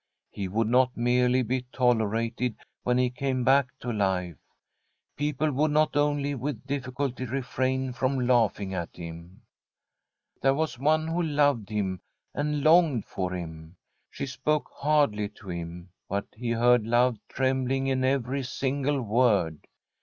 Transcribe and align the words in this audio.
He 0.31 0.47
would 0.47 0.67
not 0.67 0.95
mcrt^lv 0.95 1.43
\^ 1.45 1.65
tv^^erated 1.71 2.55
when 2.81 2.97
he 2.97 3.11
came 3.11 3.43
back 3.43 3.67
to 3.81 3.89
1 3.89 3.97
13a] 3.97 3.97
The 3.99 3.99
STOkY 3.99 3.99
0f 3.99 3.99
a 3.99 4.01
COUNTRY 4.01 4.27
HOOsE 4.31 4.33
life; 4.33 4.41
people 5.47 5.51
would 5.51 5.71
not 5.71 5.95
only 5.95 6.33
with 6.33 6.65
difficulty 6.65 7.25
refrain 7.25 7.93
from 7.93 8.19
laughing 8.27 8.73
at 8.73 8.95
him. 8.95 9.43
There 10.41 10.55
was 10.55 10.79
one 10.79 11.05
who 11.05 11.21
loved 11.21 11.69
him 11.69 12.01
and 12.33 12.63
longed 12.63 13.05
for 13.05 13.31
him. 13.35 13.75
She 14.09 14.25
spoke 14.25 14.71
hardly 14.73 15.29
to 15.29 15.49
him, 15.51 15.89
but 16.09 16.25
he 16.35 16.49
heard 16.49 16.83
love 16.87 17.19
trembling 17.29 17.85
in 17.85 18.03
every 18.03 18.41
single 18.41 19.03
word. 19.03 19.67